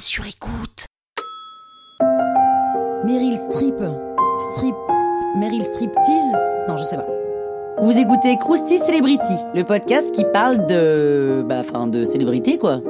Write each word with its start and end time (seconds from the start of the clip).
sur 0.00 0.26
écoute. 0.26 0.86
Meryl 3.04 3.36
Streep. 3.36 3.76
Strip. 4.38 4.74
Meryl 5.36 5.64
Streep 5.64 5.92
tease 5.92 6.32
Non, 6.68 6.76
je 6.76 6.82
sais 6.82 6.96
pas. 6.96 7.06
Vous 7.80 7.96
écoutez 7.96 8.36
Krusty 8.38 8.78
Celebrity, 8.78 9.34
le 9.54 9.62
podcast 9.62 10.12
qui 10.12 10.24
parle 10.32 10.66
de. 10.66 11.44
Bah, 11.48 11.60
enfin, 11.60 11.86
de 11.86 12.04
célébrité, 12.04 12.58
quoi. 12.58 12.80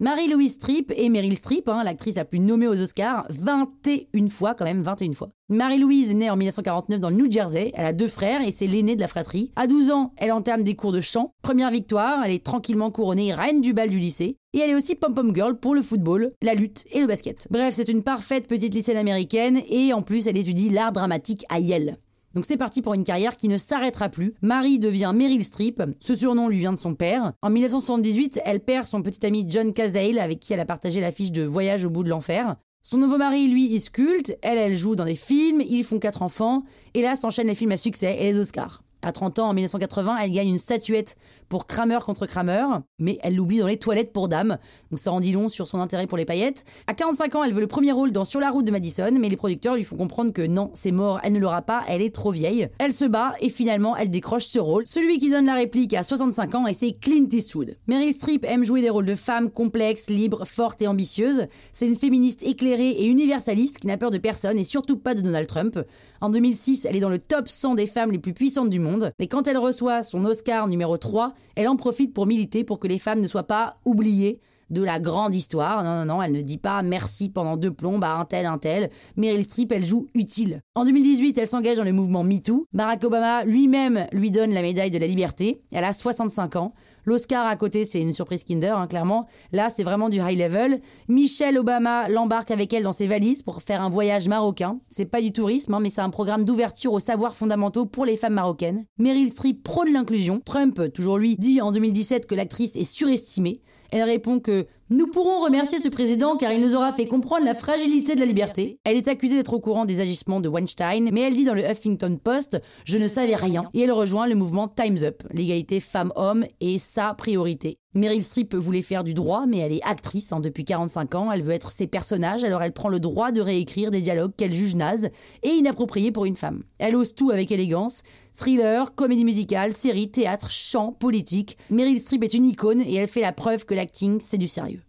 Marie-Louise 0.00 0.52
Streep 0.52 0.92
et 0.94 1.08
Meryl 1.08 1.34
Streep, 1.34 1.68
hein, 1.68 1.82
l'actrice 1.82 2.14
la 2.14 2.24
plus 2.24 2.38
nommée 2.38 2.68
aux 2.68 2.80
Oscars, 2.80 3.26
21 3.30 4.28
fois 4.28 4.54
quand 4.54 4.64
même, 4.64 4.80
21 4.80 5.12
fois. 5.12 5.30
Marie-Louise 5.48 6.12
est 6.12 6.14
née 6.14 6.30
en 6.30 6.36
1949 6.36 7.00
dans 7.00 7.10
le 7.10 7.16
New 7.16 7.28
Jersey, 7.28 7.72
elle 7.74 7.84
a 7.84 7.92
deux 7.92 8.06
frères 8.06 8.40
et 8.46 8.52
c'est 8.52 8.68
l'aînée 8.68 8.94
de 8.94 9.00
la 9.00 9.08
fratrie. 9.08 9.50
À 9.56 9.66
12 9.66 9.90
ans, 9.90 10.12
elle 10.16 10.30
entame 10.30 10.62
des 10.62 10.76
cours 10.76 10.92
de 10.92 11.00
chant. 11.00 11.32
Première 11.42 11.72
victoire, 11.72 12.24
elle 12.24 12.30
est 12.30 12.46
tranquillement 12.46 12.92
couronnée 12.92 13.34
reine 13.34 13.60
du 13.60 13.72
bal 13.72 13.90
du 13.90 13.98
lycée. 13.98 14.36
Et 14.52 14.60
elle 14.60 14.70
est 14.70 14.76
aussi 14.76 14.94
pom-pom 14.94 15.34
girl 15.34 15.58
pour 15.58 15.74
le 15.74 15.82
football, 15.82 16.30
la 16.42 16.54
lutte 16.54 16.84
et 16.92 17.00
le 17.00 17.08
basket. 17.08 17.48
Bref, 17.50 17.74
c'est 17.74 17.88
une 17.88 18.04
parfaite 18.04 18.46
petite 18.46 18.74
lycéenne 18.74 18.98
américaine 18.98 19.60
et 19.68 19.92
en 19.92 20.02
plus 20.02 20.28
elle 20.28 20.36
étudie 20.36 20.70
l'art 20.70 20.92
dramatique 20.92 21.44
à 21.48 21.58
Yale. 21.58 21.98
Donc 22.38 22.46
c'est 22.46 22.56
parti 22.56 22.82
pour 22.82 22.94
une 22.94 23.02
carrière 23.02 23.34
qui 23.34 23.48
ne 23.48 23.58
s'arrêtera 23.58 24.08
plus. 24.10 24.32
Marie 24.42 24.78
devient 24.78 25.10
Meryl 25.12 25.44
Streep, 25.44 25.82
ce 25.98 26.14
surnom 26.14 26.48
lui 26.48 26.58
vient 26.58 26.72
de 26.72 26.78
son 26.78 26.94
père. 26.94 27.32
En 27.42 27.50
1978, 27.50 28.38
elle 28.44 28.60
perd 28.60 28.84
son 28.84 29.02
petit 29.02 29.26
ami 29.26 29.44
John 29.48 29.72
Cazale 29.72 30.20
avec 30.20 30.38
qui 30.38 30.52
elle 30.52 30.60
a 30.60 30.64
partagé 30.64 31.00
l'affiche 31.00 31.32
de 31.32 31.42
Voyage 31.42 31.84
au 31.84 31.90
bout 31.90 32.04
de 32.04 32.10
l'enfer. 32.10 32.54
Son 32.80 32.98
nouveau 32.98 33.18
mari, 33.18 33.48
lui, 33.48 33.74
est 33.74 33.90
culte, 33.90 34.38
elle, 34.42 34.56
elle 34.56 34.76
joue 34.76 34.94
dans 34.94 35.04
des 35.04 35.16
films, 35.16 35.62
ils 35.62 35.82
font 35.82 35.98
quatre 35.98 36.22
enfants, 36.22 36.62
et 36.94 37.02
là 37.02 37.16
s'enchaînent 37.16 37.48
les 37.48 37.56
films 37.56 37.72
à 37.72 37.76
succès 37.76 38.16
et 38.20 38.30
les 38.30 38.38
Oscars. 38.38 38.84
À 39.02 39.12
30 39.12 39.38
ans, 39.38 39.48
en 39.50 39.54
1980, 39.54 40.16
elle 40.20 40.32
gagne 40.32 40.48
une 40.48 40.58
statuette 40.58 41.16
pour 41.48 41.66
Kramer 41.66 41.98
contre 42.04 42.26
Kramer, 42.26 42.64
mais 42.98 43.18
elle 43.22 43.36
l'oublie 43.36 43.58
dans 43.58 43.66
les 43.66 43.78
toilettes 43.78 44.12
pour 44.12 44.28
dames, 44.28 44.58
donc 44.90 44.98
ça 44.98 45.12
en 45.12 45.20
dit 45.20 45.32
long 45.32 45.48
sur 45.48 45.66
son 45.66 45.78
intérêt 45.78 46.06
pour 46.06 46.18
les 46.18 46.24
paillettes. 46.24 46.64
À 46.86 46.94
45 46.94 47.36
ans, 47.36 47.44
elle 47.44 47.54
veut 47.54 47.60
le 47.60 47.66
premier 47.66 47.92
rôle 47.92 48.12
dans 48.12 48.24
Sur 48.24 48.40
la 48.40 48.50
route 48.50 48.66
de 48.66 48.70
Madison, 48.70 49.10
mais 49.18 49.28
les 49.28 49.36
producteurs 49.36 49.76
lui 49.76 49.84
font 49.84 49.96
comprendre 49.96 50.32
que 50.32 50.46
non, 50.46 50.70
c'est 50.74 50.90
mort, 50.90 51.20
elle 51.22 51.32
ne 51.32 51.38
l'aura 51.38 51.62
pas, 51.62 51.84
elle 51.88 52.02
est 52.02 52.14
trop 52.14 52.32
vieille. 52.32 52.68
Elle 52.78 52.92
se 52.92 53.04
bat 53.04 53.34
et 53.40 53.48
finalement, 53.48 53.96
elle 53.96 54.10
décroche 54.10 54.44
ce 54.44 54.58
rôle. 54.58 54.86
Celui 54.86 55.18
qui 55.18 55.30
donne 55.30 55.46
la 55.46 55.54
réplique 55.54 55.94
à 55.94 56.02
65 56.02 56.54
ans 56.54 56.66
et 56.66 56.74
c'est 56.74 56.92
Clint 56.92 57.28
Eastwood. 57.30 57.76
Meryl 57.86 58.12
Streep 58.12 58.44
aime 58.44 58.64
jouer 58.64 58.82
des 58.82 58.90
rôles 58.90 59.06
de 59.06 59.14
femmes 59.14 59.50
complexes, 59.50 60.10
libres, 60.10 60.44
fortes 60.44 60.82
et 60.82 60.86
ambitieuses. 60.86 61.46
C'est 61.72 61.86
une 61.86 61.96
féministe 61.96 62.42
éclairée 62.42 62.90
et 62.90 63.06
universaliste 63.06 63.78
qui 63.78 63.86
n'a 63.86 63.96
peur 63.96 64.10
de 64.10 64.18
personne 64.18 64.58
et 64.58 64.64
surtout 64.64 64.98
pas 64.98 65.14
de 65.14 65.22
Donald 65.22 65.46
Trump. 65.46 65.78
En 66.20 66.30
2006, 66.30 66.84
elle 66.84 66.96
est 66.96 67.00
dans 67.00 67.08
le 67.08 67.18
top 67.18 67.48
100 67.48 67.76
des 67.76 67.86
femmes 67.86 68.10
les 68.10 68.18
plus 68.18 68.34
puissantes 68.34 68.70
du 68.70 68.80
monde, 68.80 68.87
mais 69.18 69.26
quand 69.26 69.46
elle 69.48 69.58
reçoit 69.58 70.02
son 70.02 70.24
Oscar 70.24 70.68
numéro 70.68 70.96
3, 70.96 71.34
elle 71.56 71.68
en 71.68 71.76
profite 71.76 72.12
pour 72.14 72.26
militer 72.26 72.64
pour 72.64 72.78
que 72.78 72.88
les 72.88 72.98
femmes 72.98 73.20
ne 73.20 73.28
soient 73.28 73.46
pas 73.46 73.78
oubliées 73.84 74.40
de 74.70 74.82
la 74.82 74.98
grande 75.00 75.34
histoire. 75.34 75.82
Non, 75.82 76.04
non, 76.04 76.14
non, 76.14 76.22
elle 76.22 76.32
ne 76.32 76.40
dit 76.40 76.58
pas 76.58 76.82
merci 76.82 77.30
pendant 77.30 77.56
deux 77.56 77.72
plombes 77.72 78.04
à 78.04 78.14
un 78.14 78.24
tel, 78.24 78.46
un 78.46 78.58
tel. 78.58 78.90
Meryl 79.16 79.42
Streep, 79.42 79.72
elle 79.72 79.84
joue 79.84 80.06
utile. 80.14 80.60
En 80.74 80.84
2018, 80.84 81.38
elle 81.38 81.48
s'engage 81.48 81.78
dans 81.78 81.84
le 81.84 81.92
mouvement 81.92 82.22
MeToo. 82.22 82.66
Barack 82.72 83.04
Obama 83.04 83.44
lui-même 83.44 84.06
lui 84.12 84.30
donne 84.30 84.52
la 84.52 84.62
médaille 84.62 84.90
de 84.90 84.98
la 84.98 85.06
liberté. 85.06 85.62
Elle 85.72 85.84
a 85.84 85.92
65 85.92 86.56
ans. 86.56 86.74
L'Oscar 87.08 87.46
à 87.46 87.56
côté, 87.56 87.86
c'est 87.86 88.02
une 88.02 88.12
surprise 88.12 88.44
Kinder, 88.44 88.76
hein, 88.76 88.86
clairement. 88.86 89.26
Là, 89.50 89.70
c'est 89.70 89.82
vraiment 89.82 90.10
du 90.10 90.18
high 90.20 90.38
level. 90.38 90.78
Michelle 91.08 91.56
Obama 91.56 92.06
l'embarque 92.10 92.50
avec 92.50 92.70
elle 92.74 92.82
dans 92.82 92.92
ses 92.92 93.06
valises 93.06 93.42
pour 93.42 93.62
faire 93.62 93.80
un 93.80 93.88
voyage 93.88 94.28
marocain. 94.28 94.78
C'est 94.90 95.06
pas 95.06 95.22
du 95.22 95.32
tourisme, 95.32 95.72
hein, 95.72 95.80
mais 95.80 95.88
c'est 95.88 96.02
un 96.02 96.10
programme 96.10 96.44
d'ouverture 96.44 96.92
aux 96.92 97.00
savoirs 97.00 97.34
fondamentaux 97.34 97.86
pour 97.86 98.04
les 98.04 98.18
femmes 98.18 98.34
marocaines. 98.34 98.84
Meryl 98.98 99.30
Streep 99.30 99.62
prône 99.62 99.94
l'inclusion. 99.94 100.42
Trump, 100.44 100.92
toujours 100.92 101.16
lui, 101.16 101.38
dit 101.38 101.62
en 101.62 101.72
2017 101.72 102.26
que 102.26 102.34
l'actrice 102.34 102.76
est 102.76 102.84
surestimée. 102.84 103.62
Elle 103.90 104.02
répond 104.02 104.38
que 104.38 104.66
nous 104.90 105.06
pourrons 105.06 105.44
remercier 105.44 105.78
ce 105.80 105.88
président 105.88 106.36
car 106.36 106.52
il 106.52 106.62
nous 106.62 106.74
aura 106.74 106.92
fait 106.92 107.06
comprendre 107.06 107.44
la 107.44 107.54
fragilité 107.54 108.14
de 108.14 108.20
la 108.20 108.26
liberté. 108.26 108.78
Elle 108.84 108.96
est 108.96 109.08
accusée 109.08 109.36
d'être 109.36 109.54
au 109.54 109.60
courant 109.60 109.84
des 109.84 110.00
agissements 110.00 110.40
de 110.40 110.48
Weinstein, 110.48 111.10
mais 111.12 111.20
elle 111.22 111.34
dit 111.34 111.44
dans 111.44 111.54
le 111.54 111.64
Huffington 111.64 112.18
Post 112.22 112.60
Je 112.84 112.98
ne 112.98 113.08
savais 113.08 113.36
rien. 113.36 113.68
Et 113.74 113.82
elle 113.82 113.92
rejoint 113.92 114.26
le 114.26 114.34
mouvement 114.34 114.68
Time's 114.68 115.02
Up, 115.02 115.22
l'égalité 115.32 115.80
femmes-hommes 115.80 116.44
est 116.60 116.78
sa 116.78 117.14
priorité. 117.14 117.78
Meryl 117.94 118.22
Streep 118.22 118.54
voulait 118.54 118.82
faire 118.82 119.02
du 119.02 119.14
droit, 119.14 119.46
mais 119.46 119.58
elle 119.58 119.72
est 119.72 119.82
actrice 119.82 120.32
hein, 120.32 120.40
depuis 120.40 120.64
45 120.64 121.14
ans. 121.14 121.32
Elle 121.32 121.42
veut 121.42 121.54
être 121.54 121.70
ses 121.70 121.86
personnages, 121.86 122.44
alors 122.44 122.62
elle 122.62 122.72
prend 122.72 122.90
le 122.90 123.00
droit 123.00 123.32
de 123.32 123.40
réécrire 123.40 123.90
des 123.90 124.02
dialogues 124.02 124.32
qu'elle 124.36 124.52
juge 124.52 124.74
nazes 124.74 125.08
et 125.42 125.48
inappropriés 125.48 126.12
pour 126.12 126.26
une 126.26 126.36
femme. 126.36 126.64
Elle 126.78 126.96
ose 126.96 127.14
tout 127.14 127.30
avec 127.30 127.50
élégance. 127.50 128.02
Thriller, 128.34 128.94
comédie 128.94 129.24
musicale, 129.24 129.72
série, 129.72 130.10
théâtre, 130.10 130.50
chant, 130.50 130.92
politique. 130.92 131.56
Meryl 131.70 131.98
Streep 131.98 132.24
est 132.24 132.34
une 132.34 132.44
icône 132.44 132.82
et 132.82 132.94
elle 132.96 133.08
fait 133.08 133.22
la 133.22 133.32
preuve 133.32 133.64
que 133.64 133.74
l'acting, 133.74 134.20
c'est 134.20 134.38
du 134.38 134.48
sérieux. 134.48 134.82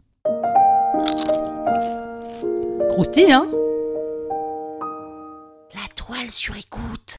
Croustille, 2.90 3.32
hein? 3.32 3.50
La 5.74 5.88
toile 5.96 6.32
sur 6.32 6.58
écoute. 6.58 7.19